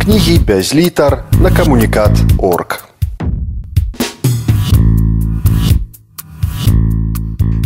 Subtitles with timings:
[0.00, 2.88] кнігі без літар на камунікат орг.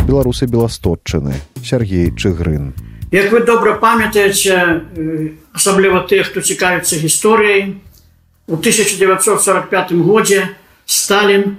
[0.07, 2.75] Беларусы беластотчыны Сергей Чыгрын.
[3.11, 4.83] Як вы добра памятаеце,
[5.55, 7.79] асабліва тых, хто цікавіцца гісторыяй,
[8.47, 10.51] у 1945 годзе
[10.85, 11.57] Сталін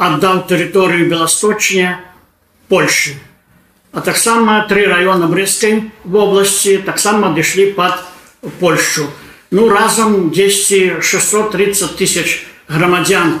[0.00, 2.00] аддаў тэрыторыю беласточня
[2.68, 3.20] Польшы.
[3.92, 8.00] А таксама тры раёна брэскай вобласці таксама адышлі пад
[8.58, 9.12] Польшу.
[9.56, 13.40] Ну разам 10 630 тысяч грамадзян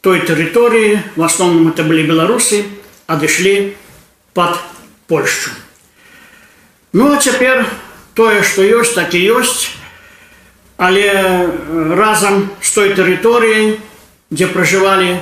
[0.00, 2.62] той тэрыторыі, в асноўным это былі беларусы,
[3.10, 3.74] адышлі
[4.38, 4.54] пад
[5.10, 5.50] Польшу.
[6.92, 7.66] Ну а цяпер
[8.14, 9.74] тое, што ёсць, так і ёсць,
[10.78, 11.10] але
[11.90, 13.82] разам з той тэрыторыяй,
[14.30, 15.18] дзе пражывалі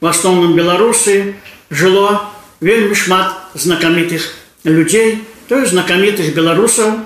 [0.00, 1.36] в асноўным беларусы,
[1.68, 2.24] жыло
[2.64, 4.32] вельмі шмат знакамітых
[4.64, 7.04] людзей, то знакамітых беларусаў,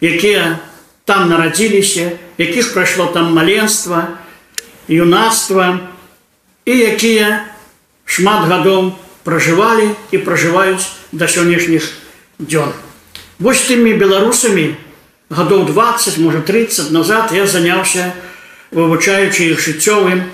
[0.00, 0.56] якія
[1.06, 4.18] там нарадзіліся, якіх прайшло там маленства,
[4.88, 5.78] юнацтва
[6.66, 7.46] і якія
[8.04, 8.90] шмат гадоў
[9.22, 10.82] пражывалі і пражываюць
[11.14, 11.86] да сённяшніх
[12.42, 12.74] дзён.
[13.38, 14.74] Вось тымі беларусамі
[15.30, 18.10] гадоў 20 можа 30 назад я заняўся
[18.74, 20.26] вывучаючы іх жыццёвым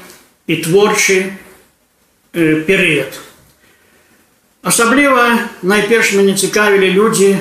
[0.49, 1.37] і творчы
[2.33, 3.21] э, перыяд.
[4.65, 7.37] Асабліва найперш мяне цікавілі людзі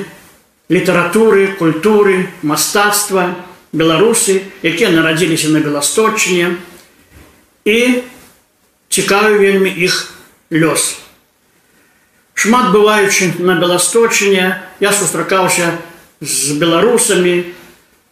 [0.71, 3.35] літаратуры, культуры, мастацтва,
[3.75, 6.55] беларусы, якія нарадзіліся на беласточне
[7.67, 8.07] і
[8.87, 10.15] цікавы вельмі іх
[10.47, 10.95] лёс.
[12.33, 15.75] Шмат бываючы на беласточыне, я сустракаўся
[16.23, 17.51] з беларусамі,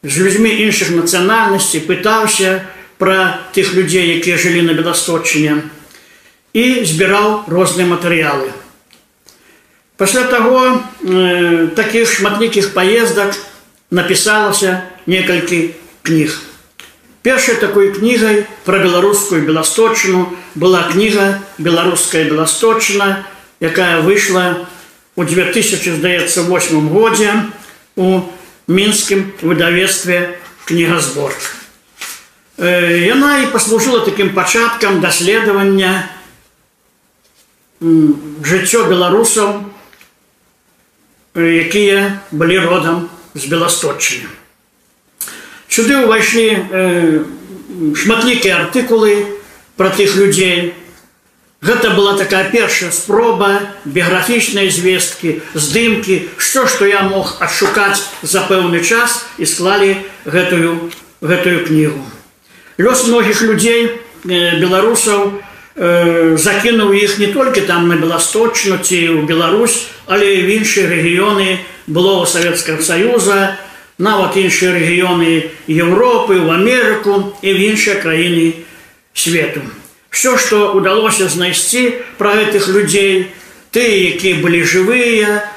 [0.04, 2.68] з людзьмі іншых нацыянальнасцей, пытаўся
[3.00, 5.64] пра тых людзей, якія жылі на беласточыне
[6.52, 8.52] і збіраў розныя матэрыялы.
[9.99, 13.39] Пасля таго э, такіх шматлікіх паездак
[13.91, 15.71] напісалася некалькі
[16.03, 16.35] кніг.
[17.23, 23.25] Першай такой кнігай пра беларускую беласточыну была кніга беларуская беласточына,
[23.61, 24.67] якая выйшла
[25.17, 27.33] у 2008 годзе
[27.97, 28.21] у
[28.67, 31.33] мінскім выдавецтве кнігазбор.
[32.59, 36.11] Яна і паслужыла такім пачаткам даследавання
[37.81, 39.65] жыццё беларусаў,
[41.36, 44.30] якія былі родам з беласточчыня.
[45.70, 46.48] Сюды ўвайшлі
[47.94, 49.38] шматлікія артыкулы
[49.78, 50.74] пра тых людзей,
[51.62, 58.80] Гэта была такая першая спроба біяграфічнай звесткі, здымкі, што што я мог адшукаць за пэўны
[58.80, 60.88] час і склалі гэтую,
[61.20, 62.00] гэтую кнігу.
[62.80, 65.49] Лёс многіх людзей беларусаў э,
[65.80, 71.64] закінуў іх не толькі там на беласточну ці ў Беларусь, але і в іншыя рэгіёны
[71.88, 73.56] было Савецкага Саюза,
[73.98, 78.68] нават іншыя рэгіёны Еўропы, в Амерыку і в іншыя краіны
[79.14, 79.64] свету.
[80.10, 83.32] Все, што удалося знайсці пра гэтых людзей,
[83.72, 85.48] тыя, якія былі жывыя,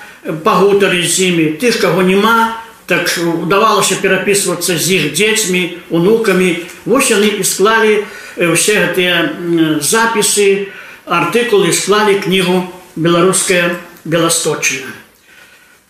[0.46, 6.62] пагутары з імі, тых, каго няма, так удавалася перапісвацца з іх дзецьмі, унукамі.
[6.84, 8.04] Вось яны і склалі
[8.50, 10.72] ўсе гэтыя запісы,
[11.06, 12.66] артыкулы склалі кнігу
[12.96, 14.90] беларуская беласточына.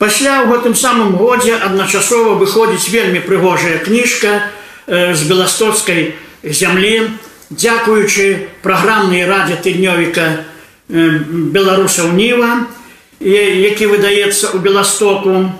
[0.02, 4.50] Пасля ў гэтым самым годзе адначасова выходзіць вельмі прыгожая кніжка
[4.88, 7.14] з беластоцкай зямлі,
[7.54, 10.44] дзякуючы праграмнай радзе тыднёвіка
[10.88, 12.66] беларусаў ніва
[13.22, 15.52] які выдаецца ў беластоку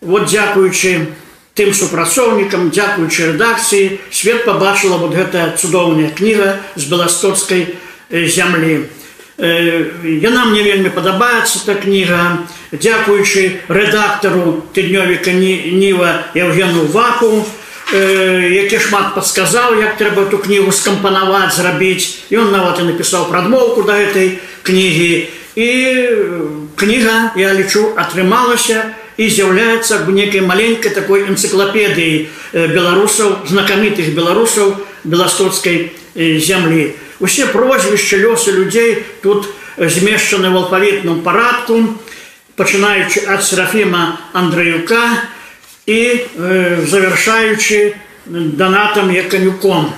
[0.00, 1.08] вот дзякуючы
[1.56, 7.74] тым супрацоўнікам дзякуючы рэдакцыі свет побачыла вот гэтая цудоўная кніга з беластоцкай
[8.12, 8.86] зямлі.
[9.40, 12.44] Яна мне вельмі падабаецца та кніга.
[12.72, 17.44] Дзякуючы рэдактару тыднёвіка ніва евгену ваку
[17.92, 22.26] які шмат падказаў як трэба эту кнігу скампанаваць зрабіць.
[22.34, 25.30] Ён нават і напісаў прадмоўку да гэтай кнігі.
[25.54, 25.68] І
[26.76, 35.92] кніга я лічу атрымалася і з'яўляецца б некай маленькай такой энцыклапедыі беларусаў знакамітых беларусаў беластоцкай
[36.16, 41.80] зямлі усе прозвішча лёсы людзей тут змешчаны в алфавітным парадку
[42.56, 45.28] пачынаючы ад серафіма андреюка
[45.86, 47.94] і э, завершаючы
[48.26, 49.92] донатам яканюком.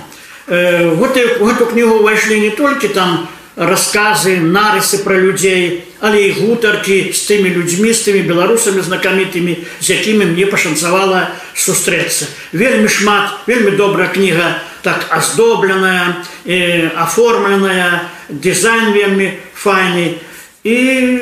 [0.46, 3.28] Э, вот в эту книгу увайшлі не толькі там
[3.58, 9.86] рассказы, нарысы пра людзей, але і гутаркі з тымі людзьмі, з тымі беларусамі знакамітымі, з
[9.98, 12.30] якімі мне пашанцавала сустрэцца.
[12.54, 20.22] Вельмі шмат, вельмі добрая кніга так аздобленая, э, аформленая, дызайн вельмі файны.
[20.62, 21.18] І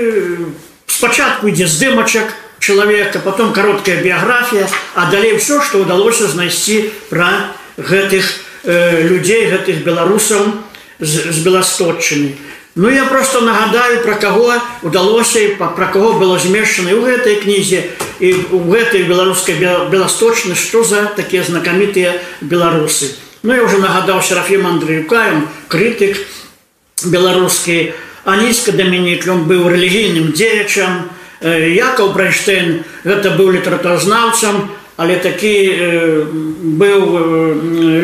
[0.87, 2.29] спачатку ідзе здымачак,
[2.59, 8.25] человека, потом короткая биография, а далее все, что удалось знайсці про гэтых
[8.65, 10.66] э, людзей гэтых беларусаў
[11.01, 12.37] з, з беласточчыны.
[12.77, 14.53] Ну я просто нагадаю про каго
[14.83, 17.89] удалося про каго было змешчана ў гэтай кнізе
[18.21, 19.57] і у гэтай беларускай
[19.89, 23.17] беласточны што за такія знакамітыя беларусы.
[23.43, 26.21] Ну я уже нагадаў серафім Андрюкаем крытык
[27.05, 27.97] беларускі
[28.29, 31.09] аніска дамінік ён быў рэлігійным дзеячам
[31.41, 35.53] Якаў Брайштейн гэта быў літаратуразнаўцам але такі
[36.77, 37.01] быў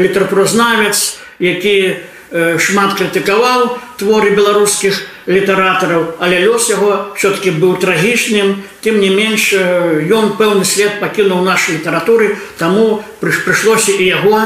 [0.01, 1.97] літаратуразнавец які
[2.33, 4.97] шмат крытыкаваў творы беларускіх
[5.29, 11.77] літаратараў але лёс яго все-таки быў трагічным тым не менш ён пэўны след пакінуў нашай
[11.77, 14.41] літаратуры таму прыйшлося і яго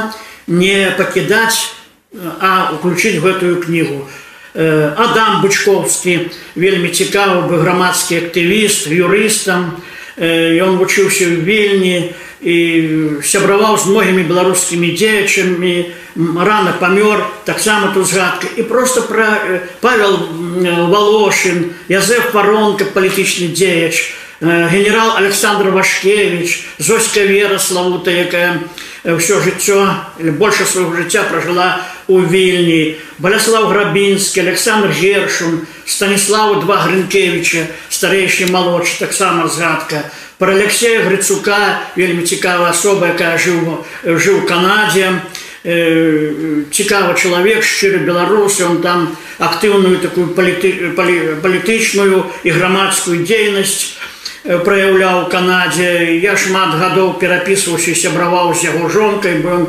[0.47, 1.79] не пакідаць
[2.41, 4.03] а уключыць гэтую кнігу
[4.56, 9.79] Адам бычковскі вельмі цікавы бы грамадскі актывіст юрыстам
[10.19, 11.99] ён вучыўся ў вельні
[12.41, 12.56] і
[13.21, 20.19] сябраваў з многімі беларускімі дзеячамі рано памёр таксама тут згадка і просто пра павел
[20.89, 28.61] волошин язеф варонка палітычны дзеяч генерал александр вашкевич зоська вера славута якая
[29.05, 29.87] ўсё жыццё
[30.41, 38.99] больше свайго жыцця пражыла у вільні баляслав грабінскі александр гершун станіславу два грынкевича старэйшы малодшы
[38.99, 40.05] таксама згадка
[40.39, 45.21] про алексея грыцука вельмі цікавая асоба якая жыў жыў канадзе
[45.67, 53.99] цікавы чалавек шчыры беларусы он там актыўную такую паліты, палі, палітычную і грамадскую дзейнасць
[54.47, 59.67] праяўляў канадзе я шмат гадоў перапісваўся сябраваў з яго жонкай бо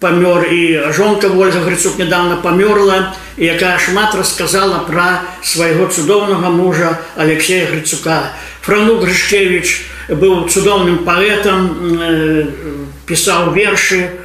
[0.00, 7.68] памёр і жонка ольга грыцук недавно памёрла якая шмат расказала пра свайго цудоўнага мужа алексея
[7.68, 8.32] грыцука
[8.64, 11.68] франу грышкевич быў цудоўным паэтам
[13.04, 14.23] пісаў вершы і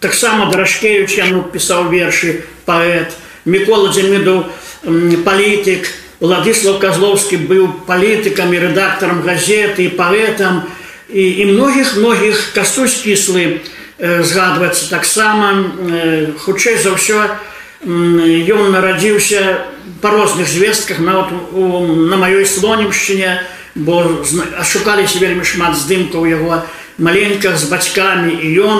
[0.00, 3.14] таксама дарашкевич яну пісаў вершы паэт
[3.44, 4.44] мікола дзямідаў
[5.24, 5.88] палітык
[6.20, 10.64] владыслав казловскі быў палітыкам і рэдактарам газеты і паэтам
[11.08, 13.60] і, і многіх многіх кастусь кіслы
[13.98, 17.20] э, згадваецца таксама э, хутчэй за ўсё
[17.84, 19.68] ён нарадзіўся
[20.00, 23.40] па розных звестках нават на маёй слонімшчыне
[23.76, 24.24] бо
[24.58, 26.64] ашукаліся вельмі шмат здымкаў яго
[26.98, 28.78] маленьках з бацькамі і ён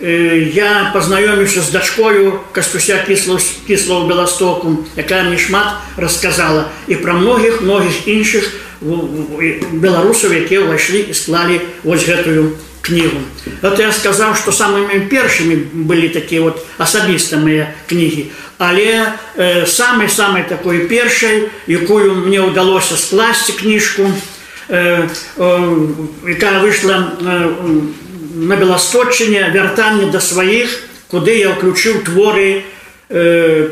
[0.00, 6.96] э, я пазнаёміўся з дачкою кастуся кісла кісла ў беластоку якая мне шмат расказала і
[7.04, 8.48] пра многіх многіх іншых
[8.80, 13.20] беларусаў якія ўвайшлі і склалі вось гэтую кнігу.
[13.60, 18.32] Это я сказаў што самымі першымі былі такія вот асабістымыя кнігі.
[18.56, 24.39] Але э, самай самай такой першай якую мне ўдалося скласці кніжку на
[24.70, 30.70] якая выйшла на беласточчыне вяртанне да сваіх
[31.10, 32.62] куды я ўключыў творы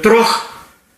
[0.03, 0.50] трох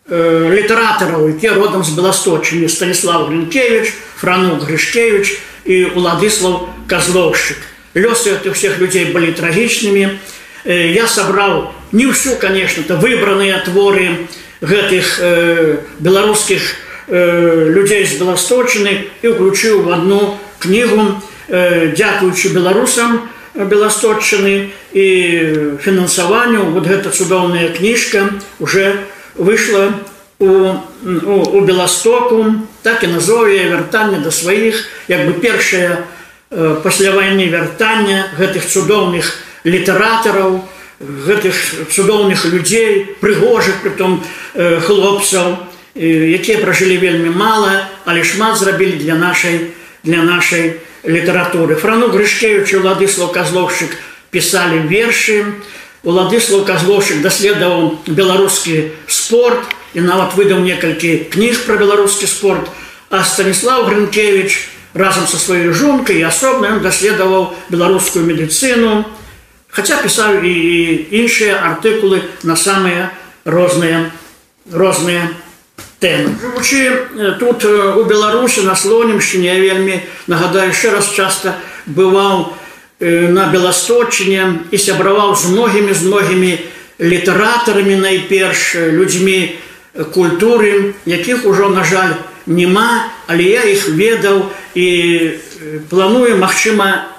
[0.08, 5.36] літаратараў які родам з беласточыны станіслав гринкевич франук грышкевич
[5.68, 7.60] і уладыслав казлоўшчык
[7.94, 10.16] лёсы этих всех людзей былі трагічнымі
[10.64, 14.26] я сабраў не ўсю конечно то выбраныя творы
[14.64, 15.20] гэтых
[16.00, 21.18] беларускіх людей людзей з беласточыны і ўключыў в одну кнігу
[21.50, 25.06] дзякуючы беларусам беласточыны і
[25.82, 28.94] фінансаванню вот гэта цудоўная кніжка уже
[29.34, 29.90] выйшла
[30.38, 36.06] у, у, у беластоку так і назове вяртанне да сваіх як бы першае
[36.82, 39.34] пасля вайны вяртання гэтых цудоўных
[39.66, 40.62] літаратараў
[41.00, 44.22] гэтых цудоўных людзей прыгожых притом
[44.54, 51.76] хлопцаў якія пражылі вельмі мала але шмат зрабілі для нашай для нашай літаратуры.
[51.76, 53.96] Франу грышкевич уладыслав казловшчык
[54.30, 55.44] пісалі вершы.
[56.02, 59.60] Уладыслав казловшчык даследаваў беларускі спорт
[59.94, 62.68] і нават выдаў некалькі кніг пра беларускі спорт.
[63.10, 69.04] А станіслав грынкевич разам со сваёй жонкай і асобна ён даследаваў беларускую медыцыну.
[69.70, 70.54] Хаця пісаў і
[71.10, 73.12] іншыя артыкулы на самыя
[73.44, 74.10] розныя
[74.70, 75.30] розныя
[76.00, 76.34] тэмы.
[76.40, 81.54] Жывучы тут у Беларусі на слонімшчыне я вельмі нагадаю яшчэ раз часта
[81.86, 82.56] бываў
[83.00, 86.52] на беласточыне і сябраваў з многімі з многімі
[87.00, 89.56] літаратарамі найперш людзьмі
[90.12, 92.14] культуры, якіх ужо на жаль
[92.46, 94.86] няма, але я іх ведаў і
[95.88, 97.10] планую магчыма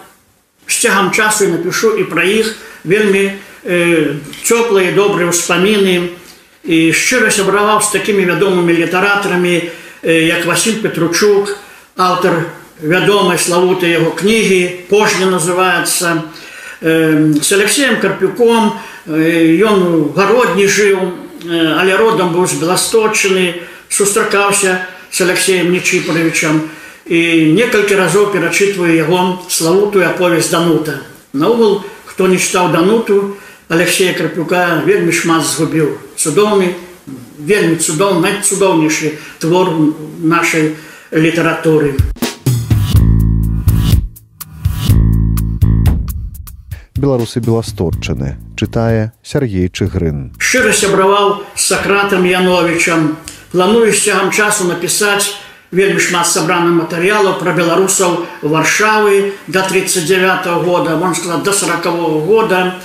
[0.67, 3.35] з цягам часу напишу і пра іх вельмі
[3.65, 4.15] э,
[4.47, 6.15] цёплыя добрыя ўспаміны,
[6.63, 9.69] і шчыра сябраваў з такімі вядомымі літаратарамі
[10.03, 11.57] як Васіль Петручук,
[11.97, 12.49] аўтар
[12.81, 16.23] вядомай славуты яго кнігі пожня называется
[16.81, 18.73] з Алексеем Карпюком,
[19.05, 20.97] ён гародні жыў,
[21.77, 26.69] але родам быў з Беласточыны, сустракаўся з Алексеем Нечыпаровичам
[27.05, 31.01] і некалькі разоў перачытваю яго славутую аповесць Данута.
[31.33, 33.37] Наогул, хто не чытаў Дануту,
[33.69, 36.10] Алексея Карпюка вельмі шмат згубіў.
[36.21, 36.75] Цудоўны,
[37.41, 39.73] вельмі цудоў, найцудоўнейшы твор
[40.21, 40.75] нашай
[41.09, 41.97] літаратуры.
[47.01, 50.37] беларусы беластотчыны чытае Сергей чыгрын.
[50.37, 53.17] Шчыра сябраваў з сакратам яновичам
[53.49, 55.33] планую цягам часу напісаць
[55.73, 61.85] вельмі шмат сабраных матэрыялаў пра беларусаў варшавы до 39 -го года можно сказать до 40
[61.97, 62.77] -го года.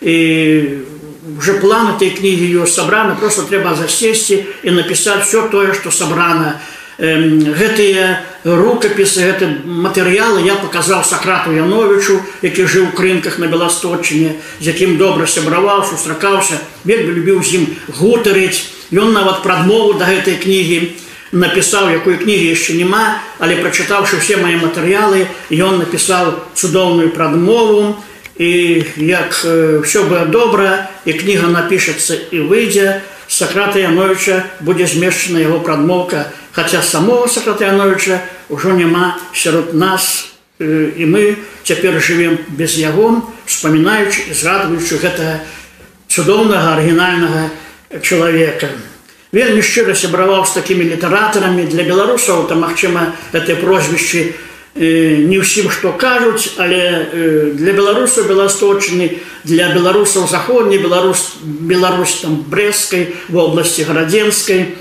[0.00, 0.93] І
[1.38, 6.60] уже план этой кнігі ёсць сабрана просто трэба засесці і напісаць все тое что сабрана
[6.98, 14.64] гэтыя рукапісы гэты матэрыялы я паказаў сакрату яновичу які жыў у крынках на беласточыне з
[14.68, 18.70] якім добра сябраваў сустракаўся вельмі любіў з ім гутарыць.
[18.92, 20.94] Ён нават прадмову да гэтай кнігі
[21.32, 28.13] напісаў якой кнігі яшчэ няма але прачытаўшы все мае матэрыялы ён напісаў цудоўную прадмову і
[28.38, 36.30] як все было добра і кніга напішацца і выйдзе сакрата яновича будзе змешчана яго прадмоўка
[36.54, 41.34] Хаця самого Сакратяновича ўжо няма сярод нас і мы
[41.66, 45.42] цяпер жывем без яго, вспоминаючы і згадваючы гэта
[46.06, 47.50] цудоўнага арыгінальнага
[47.98, 48.70] чалавека.
[49.34, 54.38] Вельмі шчыра сябраваў з такімі літаратарамі для беларусаў, то магчыма, гэтыя прозвішчы
[54.74, 63.14] не ўсім што кажуць, але для беларусаў беласточны, для беларусаў заходняй Беларусь, Беларусь там брэскай,
[63.28, 64.74] в области гарадзенскай,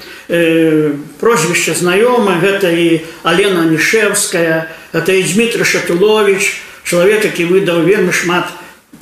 [1.19, 8.47] прозвішча знаёмы гэта і алена нішевская это і дмітрий шатулович чалавек які выдаў вельмі шмат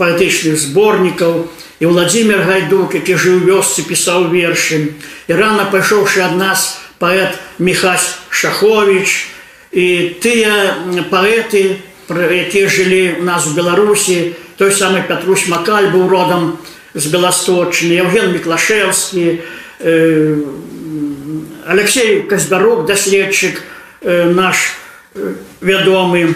[0.02, 1.48] паэтычных зборнікаў
[1.80, 4.98] і владимир гайдук які жыў вёсцы пісаў вершы.
[5.30, 9.30] І рано пайшоўшы ад нас паэт михась шахович
[9.72, 9.86] і
[10.20, 10.76] тыя
[11.10, 11.80] паэты
[12.12, 16.60] якія жылі у нас у беларусі той самы пятрусь макаль быў родам
[16.94, 19.40] з беласточны евген міклашевскі
[21.66, 23.62] Алексей Казбярок, даследчык
[24.02, 24.76] э, наш
[25.14, 26.36] э, вядомы.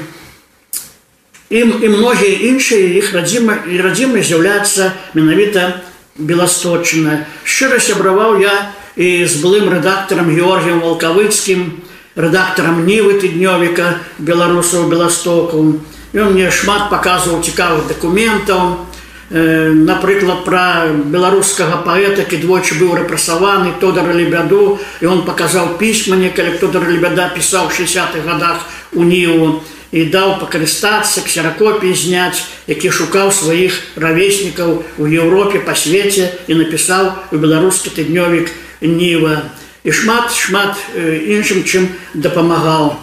[1.50, 5.82] Ім і многія іншыя іх радзіма і радзімы з'яўляцца менавіта
[6.18, 7.26] беласточна.
[7.44, 11.85] Шчыра сябраваў я і з былым рэдактарам Георгіем Валкавыцкім,
[12.16, 15.80] рэдактарам нівы тыднёвіка беларусаў беластоку.
[16.16, 18.88] Ён мне шмат паказваў цікавых дакументаў,
[19.30, 26.58] напрыклад пра беларускага паэта які двойчы быў рэпрасаваны тодар лебяду і он паказаў пісьма некалі
[26.62, 33.98] тодар лебяда пісаў 60-х годах у ніву і даў пакарыстацца ксеракопіі зняць які шукаў сваіх
[33.98, 38.54] равеснікаў у Еўропе па свеце і напісаў у беларускі тыднёвік
[38.86, 39.50] ніва
[39.86, 42.98] і шмат шмат іншым чым дапамагаў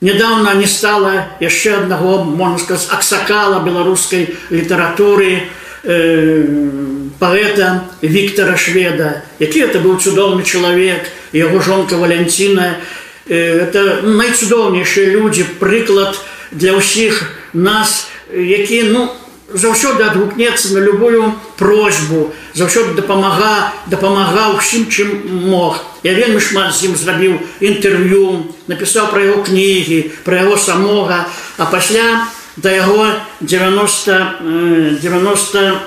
[0.00, 9.60] нядаўна не стала яшчэ аднаго можна сказаць аксакала беларускай літаратуры у паэта Віктора Шведа, які
[9.60, 12.78] это быў цудоўны чалавек, яго жонка Валянціна.
[13.28, 16.16] Это найцудоўнейшыя людзі, прыклад
[16.50, 19.12] для ўсіх нас, які ну,
[19.48, 25.08] заўсёды адгукнецца на любую просьбу, заўсёды дапамага, дапамагаў усім, чым
[25.48, 25.80] мог.
[26.02, 31.24] Я вельмі шмат з ім зрабіў інтэрв'ю, напісаў пра яго кнігі, пра яго самога,
[31.56, 33.06] а пасля, да яго
[33.40, 35.80] 90 90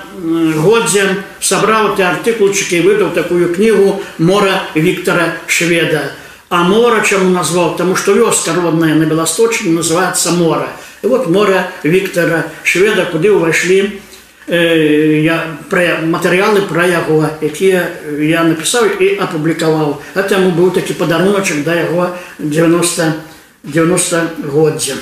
[0.56, 1.04] годзе
[1.40, 6.10] сабраў ты артыкулчыкі выдаў такую кнігу мора Віктора шведа.
[6.48, 7.76] А мора чаму назваў?
[7.76, 10.68] Тому что вёска родная на беласточне называется мора
[11.02, 14.00] і вот мора Віктора шведа куды ўвайшлі
[14.46, 15.36] я
[15.70, 17.90] пра матэрыялы пра яго якія
[18.22, 23.22] я напісаў і апублікаваў а таму быў такі падаруночак да яго 90
[23.62, 24.94] 90 годдзя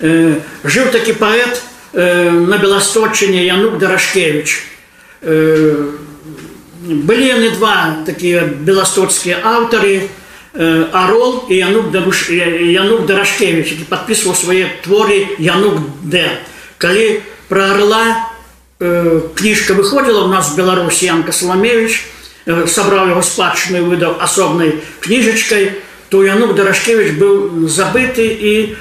[0.00, 1.62] э, жыў такі паэт
[1.94, 4.62] на беласточыне янук дарашкевич
[6.86, 10.08] былі яны два такія беластоцкія аўтары э,
[10.56, 16.24] арол і янук даруш янук дарашкевич які подпісваў свае творы янук д.
[16.78, 18.30] Калі пра арла
[18.80, 22.02] э, кніжка выходзіла у нас беларусі янка саламевич
[22.46, 25.76] э, сабраў яго спадчыны выдаў асобнай кніжачкай
[26.08, 28.76] то янук дарашкевич быў забыты і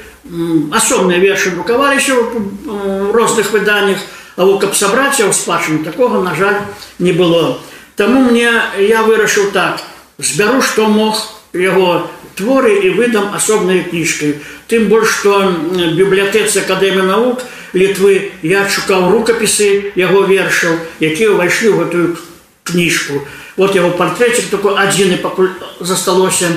[0.71, 3.99] асобныя вершы друкаваліся ў розных выданнях
[4.35, 6.57] а вот каб сабраць у спадчыну такого на жаль
[6.99, 7.59] не было.
[7.95, 9.81] Таму мне я вырашыў так.
[10.17, 11.15] Збяру што мог
[11.55, 14.35] яго творы і выдам асобнай кніжкай
[14.67, 15.39] тым больш што
[15.71, 17.43] бібліятэцы акадэміі навук
[17.73, 22.07] літвы я шукаў рукапісы яго вершаў якія ўвайшлі ў гэтую
[22.67, 23.23] кніжку
[23.57, 26.51] вот яго партрэцік такой адзіны пакуль засталося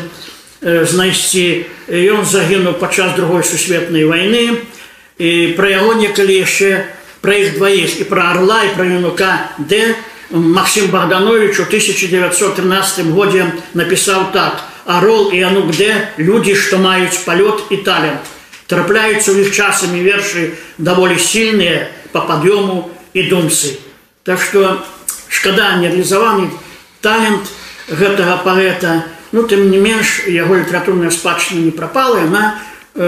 [0.61, 1.67] знайсці.
[1.89, 4.67] Ён загінуў падчас другой сусветнай вайны
[5.19, 6.85] і пра яго некалі яшчэ
[7.23, 9.95] пра іх дваіх і пра арла і пра юнука д.
[10.31, 17.69] Максим Богданович у 1913 годзе напісаў так: Арол і Янук Д людзі, што маюць палёт
[17.69, 18.25] і талент.
[18.73, 23.77] Трапляюцца ў іх часамі вершы даволі сільныя па пад'ёму і думцы.
[24.25, 24.81] Так што
[25.29, 26.49] шкада нереалізаваны
[27.05, 27.53] талент
[27.93, 29.05] гэтага паэта,
[29.37, 32.57] ну тым не менш яго літаратурная спадчына не прапала, яна
[32.97, 33.05] э,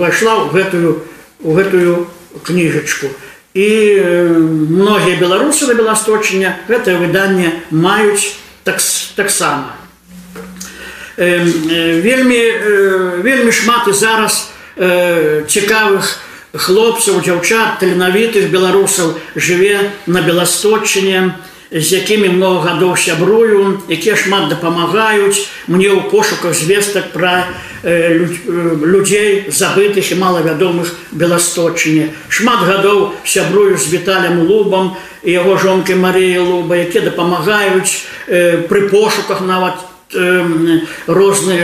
[0.00, 1.04] ўвайшла ў гэтую,
[1.44, 1.92] ў гэтую
[2.48, 3.12] кніжачку
[3.54, 3.68] і
[4.48, 9.79] многія беларусы на беласточня гэтае выданне маюць таксама так
[11.20, 12.40] вельмі
[13.20, 16.16] вельмі шмат і зараз цікавых
[16.56, 21.36] хлопцаў дзяўчат таленавітых беларусаў жыве на беласточыне
[21.70, 25.46] з якімі много гадоў сябрую якія шмат дапамагаюць.
[25.70, 27.46] Мне ў пошуках звестак пра
[27.84, 36.42] людзей забытых і малавядомых беласточыне шмат гадоў сябрую з віталем лубам і яго жонкай Марыі
[36.42, 41.60] луба якія дапамагаюць пры пошуках нават розных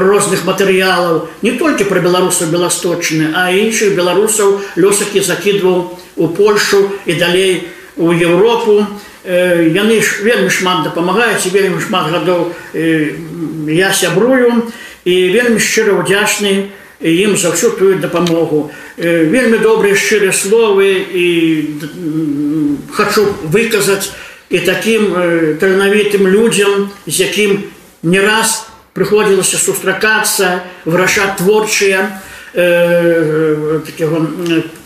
[0.00, 7.14] розных матэрыялаў не толькі пра беларусаў беласточны а іншых беларусаў лёсакі закідваў у Польшу і
[7.14, 12.52] далей у Еўропу і яны ж вельмі шмат дапамагаюць вельмі шмат гадоў
[13.68, 14.72] я сябрую
[15.04, 18.70] і вельмі шчыра ўдзячны ім за ўсю тую дапамогу.
[18.96, 21.26] Вельмі добрыя шчырыя словы і
[22.92, 24.12] хочу выказаць
[24.52, 25.12] і таким
[25.60, 27.64] таленавітым людзям з якім
[28.02, 32.20] не раз прыходзілася сустракацца вырашаць творчыя
[32.54, 33.80] э,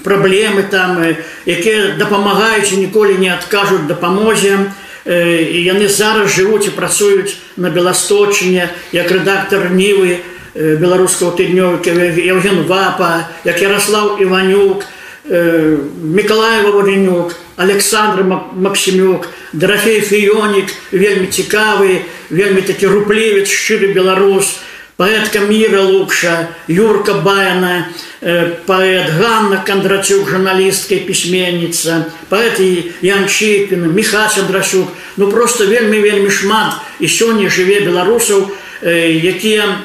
[0.04, 1.00] праблемы там
[1.46, 4.70] якія дапамагаюць ніколі не адкажуць дапамозе
[5.04, 10.20] і яны зараз жывуць і працуюць на беласточыне як рэдактор нівы
[10.54, 11.90] беларускаго тыднёўкі
[12.24, 14.84] Евген вапа як ярослав иванюк
[15.24, 18.24] міколаева ваденюк александр
[18.56, 27.14] максимюк драфей фіёнік вельмі цікавы вельмі такі руплевец шчыры беларус і паэтка мира лукша юрка
[27.14, 27.88] баяна
[28.20, 32.60] паэт ганна кондрачук журналістка пісьменница паэт
[33.02, 36.74] янчипина михася драсюк ну просто вельмі вельмі шмат.
[37.00, 38.50] І сёння жыве беларусаў
[38.82, 39.82] якія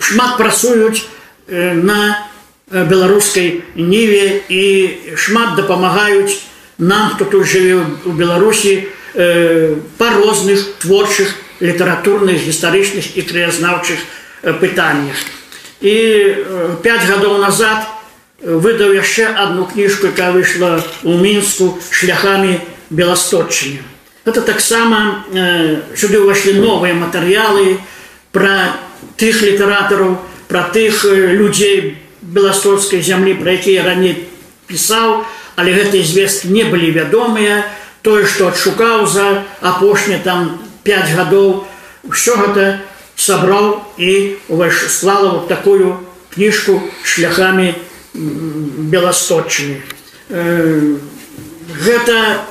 [0.00, 1.08] шмат працуюць
[1.48, 2.28] на
[2.70, 6.42] беларускай ніве і шмат дапамагаюць
[6.78, 11.30] нам хто тут жыве у беларусі па розных творчых
[11.62, 14.02] літаратурных гістарычных і краязнаўчых
[14.58, 15.14] пытаннях
[15.80, 15.94] і
[16.82, 17.86] 5 гадоў назад
[18.42, 23.86] выдаў яшчэ одну кніжку якая выйшла у мінску шляхами беласточчыня
[24.26, 25.22] это таксама
[25.94, 27.78] сюды ўвайшлі новыя матэрыялы
[28.34, 28.74] пра
[29.14, 30.18] тых літаратараў
[30.50, 34.26] пра тых людзей беластоцкай зямлі пра якія раней
[34.66, 35.24] пісаў
[35.56, 37.64] але гэтыя звесткі не былі вядомыя.
[38.02, 41.66] Тое што адшукаў за апошні там 5 гадоў
[42.06, 42.78] ўсё гэта
[43.16, 45.98] сабраў і увайшлала вот такую
[46.30, 47.74] кніжку шляхами
[48.14, 49.82] беласточны
[51.82, 52.46] гэта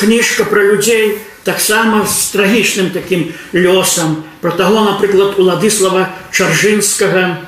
[0.00, 7.46] кніжка пра людзей таксама з трагічным таким лёсам про таго напрыклад уладыслава чаржынскага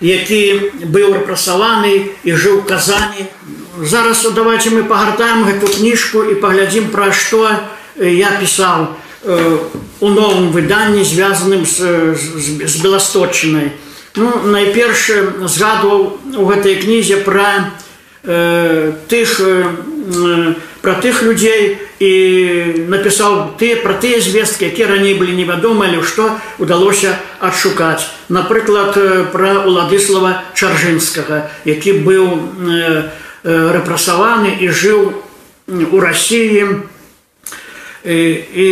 [0.00, 3.30] які быў рэпрасаваны і жыў казані
[3.82, 7.50] зараз давайте мы пагартаем гэту кніжку і паглядзім пра што
[7.98, 13.72] я пісаў у у новым выданні звязаным з, з, з беласточынай.
[14.16, 15.10] Ну, найперш
[15.48, 17.72] згадваў у гэтай кнізе пра
[18.22, 20.54] э, тых э,
[20.84, 22.12] пра тых людзей і
[22.92, 26.28] напісаў ты пра тыя звесткі якія раней былі невядомыя што
[26.60, 28.92] удалося адшукаць напрыклад
[29.32, 32.28] пра уладыслава чаржынскага які быў
[32.68, 33.08] э,
[33.48, 35.24] рэпрасаваны і жыў
[35.72, 36.84] у рассіі
[38.04, 38.68] і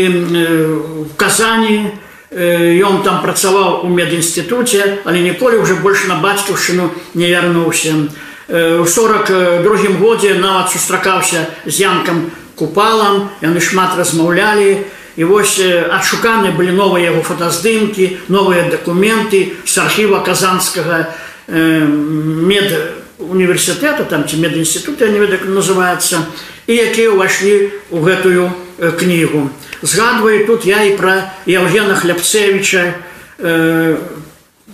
[1.08, 1.96] в казані
[2.32, 8.12] ён там працаваў у медінстытуце але ніколі уже больш на бацькаўшчыну не вярнуўся
[8.48, 14.82] у 42 годзе нават сустракаўся з янкам купалам яны шмат размаўлялі
[15.16, 21.06] і вось адшуканы былі новыя яго фотаздымкі новыя дакументы з архіва казанскага
[21.48, 26.26] мед універсітэта там ці медінстытута не ведак называется
[26.66, 29.50] і якія ўвайшлі ў гэтую э, кнігу.
[29.82, 32.94] Згадваю тут я і пра Евгена Хлябцевіча,
[33.38, 33.96] э,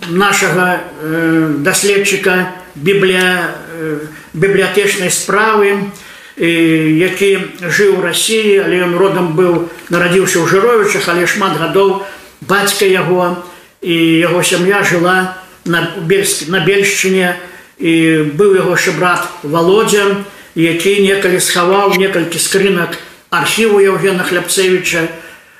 [0.09, 3.97] нашага э, даследчыка біблія, э,
[4.33, 5.91] бібліятэчнай справы,
[6.39, 12.07] які жыў у рассіі, але ён родам быў нарадзіўся ў жыровічах, але шмат гадоў
[12.39, 13.43] бацька яго
[13.83, 17.35] і яго сям'я жыла на, Бельск, на Бельшчыне
[17.79, 20.23] і быў яго шыбрат Володя,
[20.55, 22.95] які некалі схаваў некалькі скрынак
[23.29, 25.07] архіву Евгена Хлябцевіча.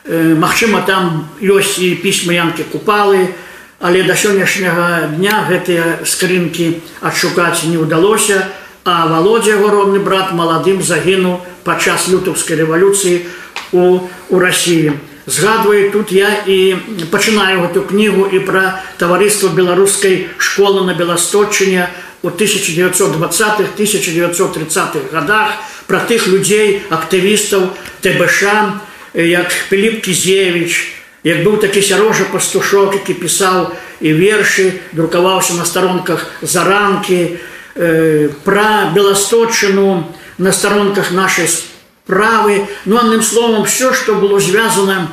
[0.07, 3.35] Э, Магчыма, там ёсць і пісьмы янкі купалы,
[3.79, 8.43] але да сённяшняга дня гэтыя скрынкі адшукаць не ўдалося,
[8.83, 13.23] а Володя яго родны брат маладым загінуў падчас лютаўскай рэвалюцыі
[13.71, 14.91] у, у Расіі.
[15.25, 16.75] Згадваю тут я і
[17.11, 21.89] пачынаю гэту кнігу і пра таварыства беларускай школы на Беласточыне
[22.23, 25.51] у 1920-1930-х годах,
[25.87, 27.69] пра тых людзей, актывістаў
[28.01, 28.43] ТБШ,
[29.13, 36.25] як Піліп Кізевич, як быў такі сярожа пастушок, які пісаў і вершы, друкаваўся на старонках
[36.41, 37.39] заранкі,
[37.75, 45.11] э, пра беласточыну на старонках нашай справы, ну адным словом, все, што было звязана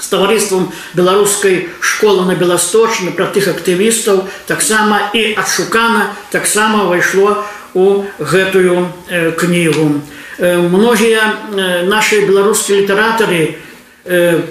[0.00, 8.04] з таварыствам беларускай школы на беласточны пра тых актывістаў таксама і адшукана таксама ўвайшло у
[8.18, 10.00] гэтую э, кнігу.
[10.38, 13.58] Э, многія э, нашыя беларускія літаратары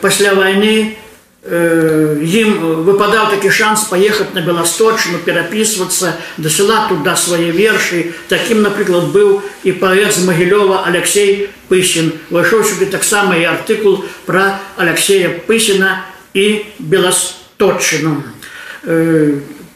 [0.02, 0.98] пасля вайны,
[1.44, 9.44] ім выпадаў такі шанс паехаць на беласточну перапісвацца дасылаць туда свае вершы такім напрыклад быў
[9.68, 16.64] і паэт з магілёва алексей пысін выйшоў сюды таксама і артыкул пра алексея пысіна і
[16.80, 18.24] беласточыну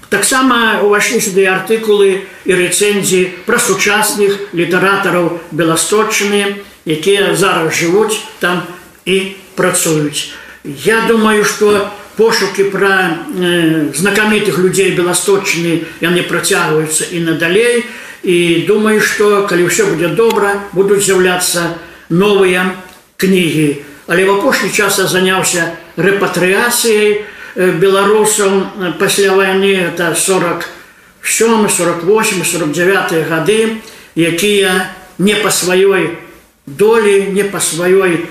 [0.08, 8.63] таксама увайшлі сюды артыкулы і рэцэнзіі пра сучасных літаратараў беласточыны якія зараз жывуць там
[9.04, 10.30] і працуюць
[10.63, 17.86] Я думаю, что пошуки про э, знакомитых людей Белосточны, они протягиваются и надалей.
[18.24, 21.78] И думаю, что, когда все будет добро, будут з'являться
[22.10, 22.76] новые
[23.15, 23.86] книги.
[24.08, 28.63] Але в опошний час я занялся репатриацией э, белорусов
[29.00, 33.78] после войны, это 47, 48, 49 годы,
[34.15, 36.17] якія не по своей
[36.65, 38.26] доле, не по своей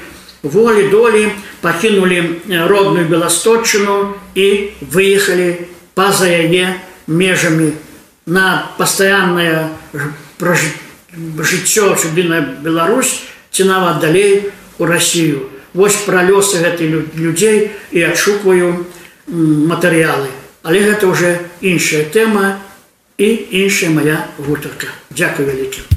[0.48, 1.30] волі долі
[1.60, 7.72] пакінулі родную беласточыну і выехалі па-за яе межамі
[8.26, 9.70] на пастаяннае
[11.38, 15.48] жыццё сюды на Беларусь ці нават далей у Расію.
[15.72, 18.86] Вось пра лёсы гэтай людзей і адшукваю
[19.28, 20.28] матэрыялы.
[20.62, 22.60] Але гэта ўжо іншая тэма
[23.16, 23.28] і
[23.64, 24.88] іншая моя гутарка.
[25.10, 25.95] Дзякуй вялікім.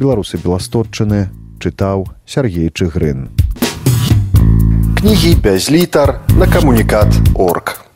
[0.00, 1.28] Беларусы беластотчыны
[1.60, 3.28] чытаў Сергей Чыгрын.
[4.96, 7.89] Кнігі без літар на камунікат орг.